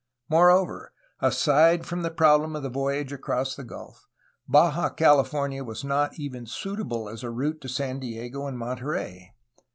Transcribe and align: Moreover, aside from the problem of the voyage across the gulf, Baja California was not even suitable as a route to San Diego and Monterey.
Moreover, 0.29 0.93
aside 1.19 1.85
from 1.85 2.01
the 2.01 2.09
problem 2.09 2.55
of 2.55 2.63
the 2.63 2.69
voyage 2.71 3.13
across 3.13 3.55
the 3.55 3.63
gulf, 3.63 4.07
Baja 4.47 4.89
California 4.89 5.63
was 5.63 5.83
not 5.83 6.17
even 6.17 6.47
suitable 6.47 7.07
as 7.07 7.21
a 7.23 7.29
route 7.29 7.61
to 7.61 7.69
San 7.69 7.99
Diego 7.99 8.47
and 8.47 8.57
Monterey. 8.57 9.35